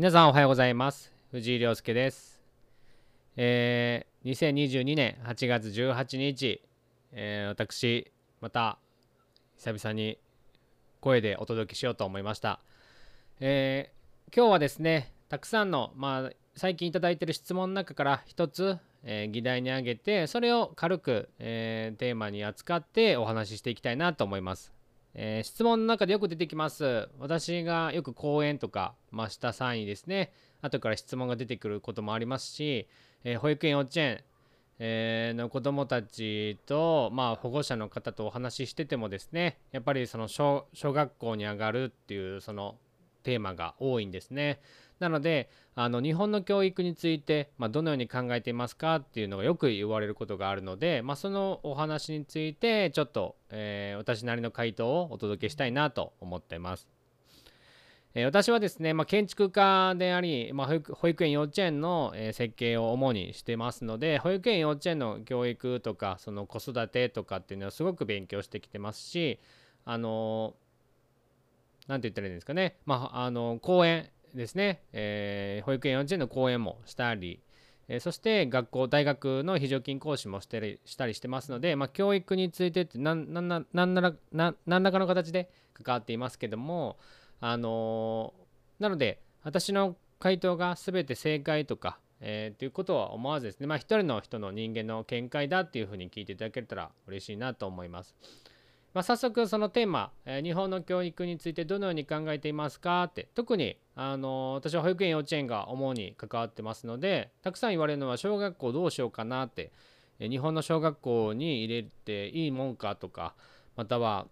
[0.00, 1.12] 皆さんおはようございます。
[1.30, 2.40] 藤井亮介です、
[3.36, 6.62] えー、2022年8月18日、
[7.12, 8.10] えー私
[8.40, 8.78] また
[9.58, 10.16] 久々に
[11.02, 12.60] 声でお届けしようと思いました、
[13.40, 24.79] えー今日はですねたくさんの、まあ、最近いただいてる質問の中から一つ、えー議題に挙げてそれを軽く、えーテーマに扱ってお話ししていきたいなと思います。
[25.14, 27.08] えー質問の中でよく出てきます。
[27.18, 30.32] 私がよく講演とか、まあ、した際にですね
[30.62, 32.88] 後から質問が出てくることもありますし、
[33.24, 34.24] えー保育園幼稚園、
[34.78, 42.76] えーの子どもたちと、まあ、保護者の方とお話ししててもですねやっぱりその小小学校に上がるっていうその
[43.22, 44.60] テーマが多いんですね。
[44.98, 56.88] なのであの日本の教育について、まあ、どのように考えていますかっていうのがよく言われることがあるので、まあ、そのお話についてちょっと、えー私なりの回答をお届けしたいなと思ってます。
[58.14, 69.38] え私はですね、まあ、建築家であり、ま、保育園幼稚園の、え設計を主にしてますので保育園幼稚園の教育とかその子育てとかっていうのはすごく勉強してきてますし
[69.84, 70.54] あの
[71.86, 77.40] なんて言ったらいいんですかね、まあ、あの講演ですね、えー保育園幼稚園の講演もしたり、
[77.88, 83.94] えーそして学校大学の非常勤講師もしてりしたりしてますので、まあ、教育についてってなんなら何
[84.82, 86.96] らかの形で関わっていますけども
[87.40, 98.14] あのーなので私の回答が全て正解とか、えー、ということは思わずですね、まあ、一人の人の人間の見解だっていうふうに聞いていただけたら嬉しいなと思います。
[98.92, 109.70] まあ、早速そのテーマ、え日本の教育についてどのように考えていますかって特に、あの私は保育園幼稚園が主に関わってますのでたくさん言われるのは小学校どうしようかなって、
[110.18, 113.34] え日本の小学校に入れていいもんかとか
[113.76, 114.26] または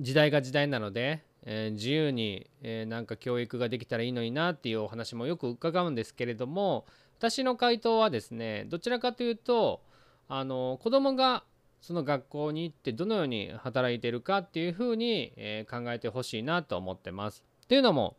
[0.00, 6.86] 時代が時代なので、え自由に、えなんか教育ができたらいいのになっていうお話もよく伺うんですけれども
[7.18, 9.80] 私の回答はですねどちらかというと
[10.28, 11.44] あの子供が
[11.82, 17.44] その学校に行ってどのように働いてるかっていうふうに、え考えてほしいなと思ってます。
[17.64, 18.16] っていうのも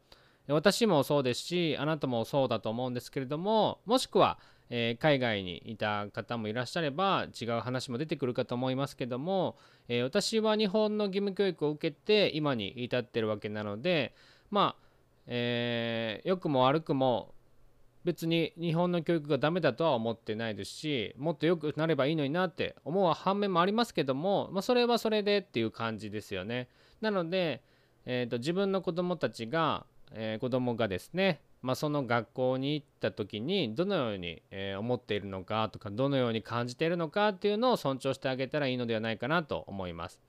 [0.48, 4.38] 私もそうですしあなたもそうだと思うんですけれどももしくは、
[4.70, 9.56] えー海外にいた方もいらっしゃれば違う話も出てくるかと思いますけども、
[9.88, 14.14] えー私は日本の義務教育を受けて今に至ってるわけなので
[14.52, 14.84] まあ、
[15.28, 17.34] えー良くも悪くも
[18.04, 26.68] 別に日本の教育がダメだとは思ってないですしもっと良くなればいいのになって思う反面もありますけども、まあ、それはそれでっていう感じですよね。
[27.02, 27.62] なので、
[28.06, 40.20] えーと自分の子供たちが、えー子供がですね、まあ、その学校に行った時にどのように、えー思っているのかとかどのように感じているのかっていうのを尊重してあげたらいいのではないかなと思います。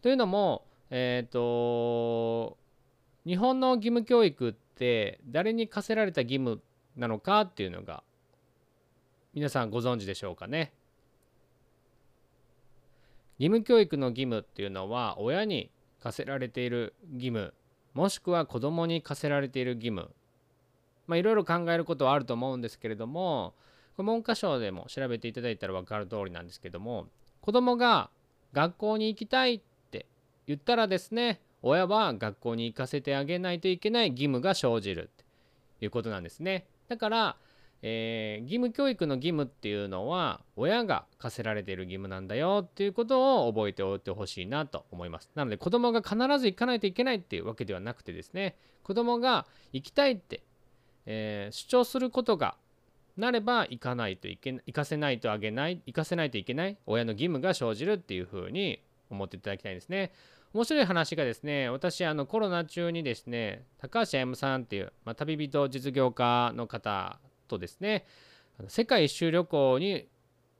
[0.00, 2.56] というのも、えっ、と
[3.24, 4.61] 日本の義務教育って
[5.26, 6.60] 誰に課せられた義務
[6.96, 8.02] なのかっていうのが
[9.34, 10.72] 皆さんご存知でしょうかね。
[13.38, 17.54] 義務教育の義務っていうのは親に課せられている義務
[17.94, 20.10] もしくは子供に課せられている義務
[21.06, 23.54] まあいろいろ考えることはあると思うんですけれども
[23.96, 27.08] 文科省でも調べていただいたら分かる通りなんですけども
[27.40, 28.10] 子供が
[28.52, 30.06] 学校に行きたいって
[30.46, 37.36] 言ったらですね親は学校に行かせてあげないといけない義務が生じるっていうことなんですねだから、
[37.82, 50.42] えー義務教育の義務っていうのは親が課せられている義務なんだよっていうことを覚えておいてほしいなと思いますなので子供が必ず行かないといけないっていうわけではなくてですね子供が行きたいって、
[51.06, 52.56] えー主張することが
[53.16, 58.80] なれば行かないといけ行かせないとあげない行かせないといけない親の義務が生じるっていうふうに
[59.10, 60.12] 思っていただきたいんですね。
[60.54, 67.18] 面白い話がですね私あのコロナ中にですね高橋歩さんっていう、まあ、旅人実業家の方
[67.48, 68.04] とですね
[68.68, 70.08] 世界一周旅行に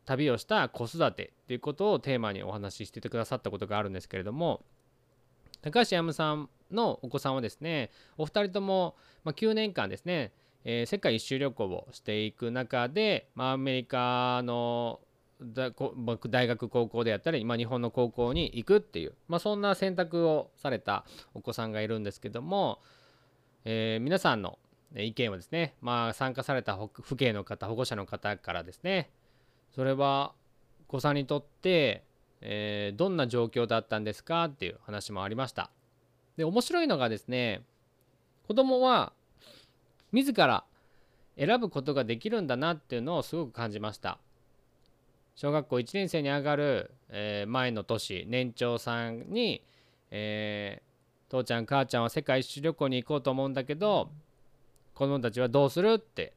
[0.07, 4.65] 旅をした子育てっていうことをテーマにお話ししててくださったことがあるんですけれども
[5.61, 10.33] 高橋歩さんのお子さんはですねお二人とも、ま、9年間ですね、
[10.65, 15.01] えー世界一周旅行をしていく中で、まあ、アメリカの
[15.43, 21.05] 大学高校であったり、まあ、日本の高校に行くっていう、まあ、そんな選択をされた
[21.35, 22.81] お子さんがいるんですけども、
[23.65, 24.59] えー皆さんの
[24.95, 29.11] 意見はですね、まあ、参加された父兄の方保護者の方からですね
[29.75, 30.33] それは
[30.89, 32.05] お子さんにとって、
[32.41, 35.71] えーどんな状況だったんですかっていう話もありました。
[36.37, 37.63] で面白いのがですね
[38.47, 39.13] 子供は
[40.13, 40.65] 自ら
[41.39, 44.19] 選ぶことができるんだなっていうのをすごく感じました。
[45.35, 49.63] 小学校1年生に上がる、えー前の年年長さんに、
[50.11, 50.93] えー
[51.31, 54.11] 父ちゃん母ちゃんは世界一周旅行に行こうと思うんだけど
[54.95, 56.35] 子供たちはどうするって、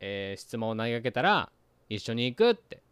[0.00, 1.50] えー質問を投げかけたら
[1.88, 2.82] 一緒に行くって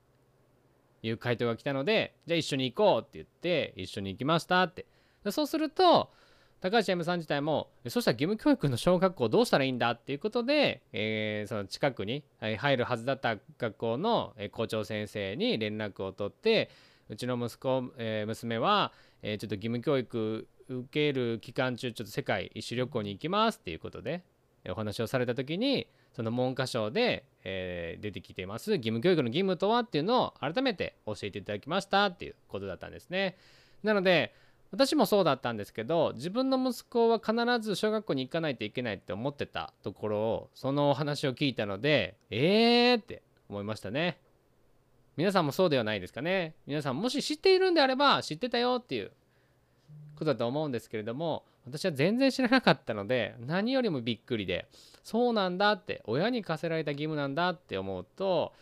[1.03, 4.85] いう回答が来たのでじゃあ一緒に行こうって言って一緒に行きましたって。
[5.31, 6.11] そうすると
[6.60, 16.69] 高橋 M さん自体もえそしたら義務教育の小学校どうしたらいいんだっていうことで、えーその近くに入るはずだった学校の校長先生に連絡を取って
[17.08, 24.25] うちの息子、えー娘は、えーちょっと義務教育受ける期間中ちょっと世界一周旅行に行きますっていうことで
[24.69, 33.37] お話をされた時にその文科省で、えー出てきています義務教育の義務とはっていうのを改めて教えていただきましたっていうことだったんですね。
[33.84, 34.34] なので
[34.70, 44.19] 私もそうだったんですけど自分の息子は必ず小学校に行かないといけないって思ってたところをそのお話を聞いたのでえーって思いましたね。
[45.17, 46.55] 皆さんもそうではないですかね。
[46.67, 49.11] 皆さんもし知っているんであれば知ってたよっていう
[50.15, 54.69] ことだと思うんですけれども私は全然知らなかったので何よりもびっくりで
[55.03, 58.53] そうなんだって親に課せられた義務なんだって思うと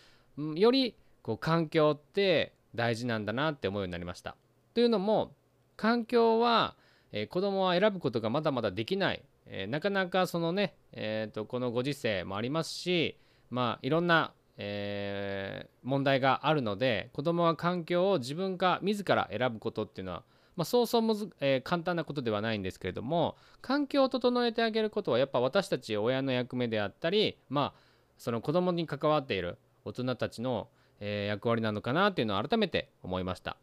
[0.54, 4.36] よりこう環境って大事なんだなって思うようになりました。
[4.74, 5.32] というのも
[5.76, 6.74] 環境は、
[7.12, 13.16] えー子供は選ぶことがまだまだできない、えーなかなかそのね、えーとこのご時世もありますし
[13.50, 20.24] まあいろんな、えー問題があるので子供は環境を自分が自ら選ぶことっていうのは、
[20.56, 27.80] まあ、そうそうむず、えー簡単なことではないんですけれども環境を整えてあげることはやっぱ私たち親の役目であったりまあ
[28.18, 30.68] その子供に関わっている大人たちの、
[31.00, 33.56] えー役割なのかなっていうのを改めて思いました。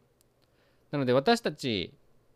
[0.92, 1.92] なので私たち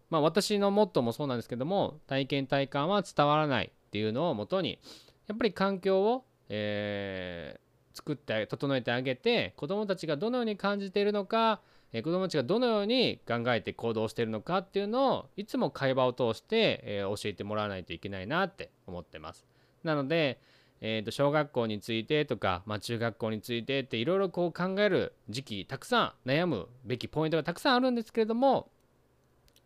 [0.09, 4.79] まあ私のモットーもそうなんですけども体験体感は伝わらないっていうのをもとに
[5.27, 7.67] やっぱり環境を、えー
[7.97, 11.61] 作って整えてあげて子どもたちがどのように感じているのか、
[11.91, 19.45] えー子どもたちがどのように考えて行動しているのかっていうのをいつも会話を通して、えー教えてもらわないといけないなって思ってます。
[19.83, 20.39] なので、
[20.79, 28.69] えーと小学校についてとか、まあ、中学校についてっていろいろこう考える時期たくさん悩むべきポイントがたくさんあるんですけれども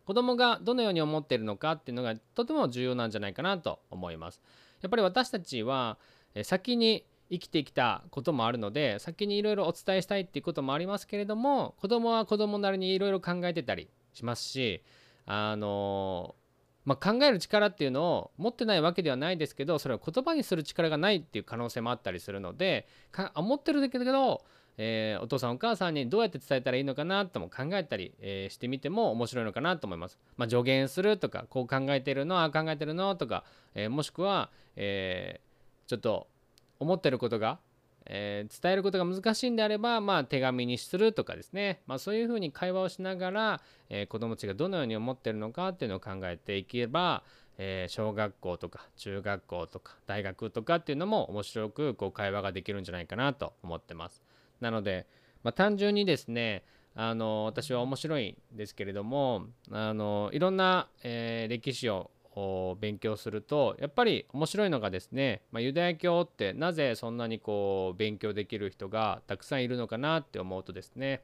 [0.06, 4.40] 子供がどのように思っているのかっていうのがとても重要なんじゃないかなと思います。
[4.80, 5.98] やっぱり私たちは
[6.42, 14.82] 先に生きてきたこともあるので先にいろいろお伝えしたいっていうこともありますけれども子供は子供なりにいろいろ考えてたりしますし
[15.24, 16.34] あの
[16.84, 24.42] まあ、考える力っていうのを持ってないわけではないですけどそれを言葉にする力がないっていう可能性もあったりするのでか思ってるんだけど、
[24.78, 30.18] えーお父さんお母さんにどうやって伝えたらいいのかなとも考えたり、えーしてみても面白いのかなと思います。
[30.36, 35.52] まあ、助言するとかこう考えてるのああ考えてるのとか、えーもしくは、えー
[35.88, 36.26] ちょっと
[36.78, 37.58] 思ってることが、
[38.06, 43.60] え伝えることが難しいんであれば、まあ、手紙にするとかですね、まあ、そういうふうに会話をしながら、
[43.90, 47.22] え子どもたちがどのように思ってるのかっていうのを考えていけば、
[47.58, 54.22] え小学校とか中学校とか大学とかっていうのも面白くこう会話ができるんじゃないかなと思ってます。
[54.62, 55.06] なので、
[55.42, 56.64] まあ、単純にですね
[56.94, 62.10] あの私は面白いんですけれどもあのいろんな、えー歴史を
[62.80, 71.22] 勉強するとやっぱり面白いのがですね、まあ、ユダヤ教ってなぜそんなにこう勉強できる人がたくさんいるのかなって思うとですね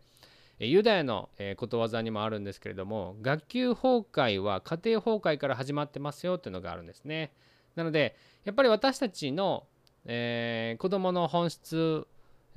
[0.58, 7.32] ユダヤの、ことわざにもあるんですけれども学級崩壊は家庭崩壊から始まってますよっていうのがあるんですね。
[7.76, 9.64] なのでやっぱり私たちの、
[10.04, 12.06] えー子どもの本質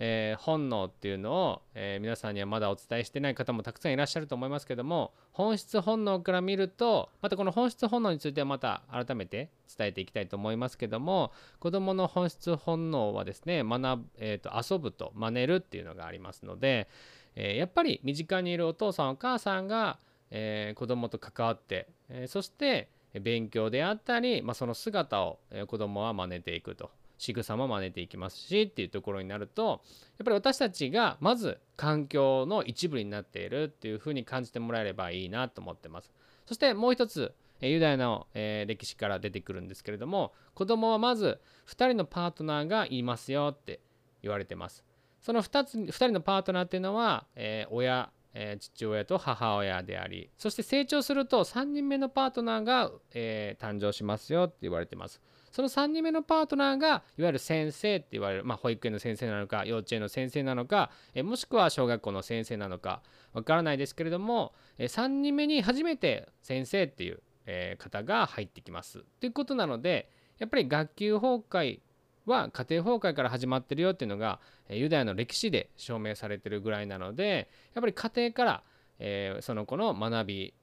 [0.04, 16.88] えー本能っていうのを、えー皆さんにはまだお伝えしてない方もたくさんいらっしゃると思いますけども本質本能から見るとまたこの本質本能についてはまた改めて伝えていきたいと思いますけども子どもの本質本能はですね学、えーと遊ぶと真似るっていうのがありますので、
[17.36, 20.00] えーやっぱり身近にいるお父さんお母さんが、
[20.32, 26.90] えー子どもと関わって、えそして勉強であったり、まあ、その姿を、子どもは真似ていくと。
[27.22, 29.82] 仕草も真似ていきますしっていうところになると
[30.18, 36.12] やっぱり私たちがまず環境の一部になっているっていうふうに感じてもらえればいいなと思ってます。
[36.48, 43.82] そしてもう一つユダヤの、え歴史から出てくるんですけれども子供はまず2人のパートナーがいますよって
[44.24, 44.84] 言われてます。
[45.22, 55.22] その 2, つ2人のパートナーっていうのは、え親、え父親と母親でありそして成長すると3人目のパートナーが、え誕生しますよって言われてます。
[55.52, 63.02] その3人目のパートナーがいわゆる先生って言われる、まあ、保育園の先生なのか幼稚園の先生なのか、えもしくは小学校の先生なのか
[63.34, 69.04] わからないですけれども、え3人目に初めて先生っていう、え方が入ってきます。
[69.20, 71.80] ということなのでやっぱり学級崩壊
[72.26, 74.40] は家庭崩壊から始まってるよっていうのが
[74.70, 78.64] ユダヤの歴史で証明されてるぐらいなのでやっぱり家庭から、
[79.00, 80.54] えーその子の学び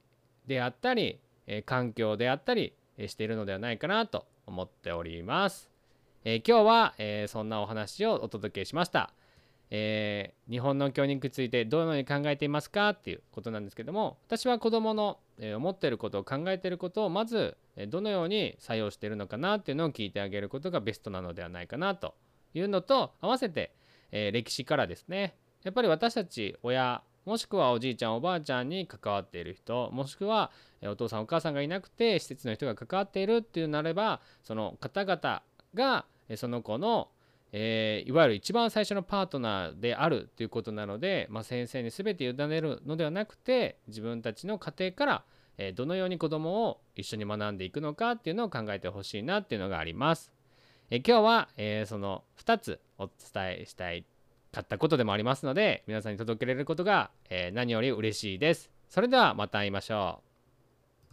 [0.46, 2.72] であったり、え環境であったり、
[3.06, 5.70] しているのではないかなと思っております。
[6.24, 9.12] え今日は、えそんなお話をお届けしました。
[9.70, 22.14] えー、日本の教育についてどのように考えていますかっていうことなんですけども私は子どもの、えー、思っていることを考えていることをまず、えー、どのように作用しているのかなっていうのを聞いてあげることがベストなのではないかなと
[22.54, 23.74] いうのと合わせて、
[24.10, 30.50] え歴史からですねやっぱり私たち親もしくはおじいちゃんおばあちゃんに関わっている人もしくは
[30.82, 35.42] お父さんお母さんがいなくて施設の人が関わっているっていうなればその方々
[35.74, 36.06] が
[36.36, 37.08] その子の
[37.50, 45.24] えー、いわゆる一番最初のパートナーであるということなので、まあ、先生に全て委ねるのではなくて自分たちの家庭から、
[45.56, 50.30] えー、どのように子どもを一緒に学んでいくのかっていうのを考えてほしいなっていうのがあります。
[50.90, 54.04] えー、今日は、えその2つお伝えしたい
[54.52, 58.70] 買ったことでもありますので皆さんに届けられることが、え何より嬉しいです。
[58.88, 60.27] それではまた会いましょう。